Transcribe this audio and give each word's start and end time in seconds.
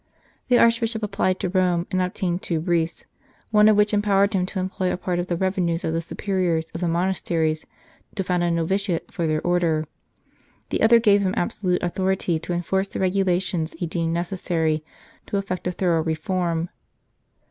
The 0.47 0.57
Archbishop 0.57 1.03
applied 1.03 1.39
to 1.41 1.49
Rome, 1.49 1.85
and 1.91 2.01
obtained 2.01 2.41
two 2.41 2.59
briefs, 2.59 3.05
one 3.51 3.67
of 3.67 3.77
which 3.77 3.93
empowered 3.93 4.33
him 4.33 4.47
to 4.47 4.57
employ 4.57 4.91
a 4.91 4.97
part 4.97 5.19
of 5.19 5.27
the 5.27 5.37
revenues 5.37 5.83
of 5.83 5.93
the 5.93 6.01
Superiors 6.01 6.65
of 6.73 6.81
the 6.81 6.87
monasteries 6.87 7.67
to 8.15 8.23
found 8.23 8.41
a 8.41 8.49
novitiate 8.49 9.11
for 9.11 9.27
their 9.27 9.45
Order. 9.45 9.85
The 10.69 10.81
other 10.81 10.99
gave 10.99 11.21
him 11.21 11.35
absolute 11.37 11.83
authority 11.83 12.39
to 12.39 12.51
enforce 12.51 12.87
the 12.87 12.99
regulations 12.99 13.73
he 13.73 13.85
deemed 13.85 14.15
necessary 14.15 14.83
to 15.27 15.37
effect 15.37 15.67
a 15.67 15.71
thorough 15.71 16.01
reform. 16.01 16.69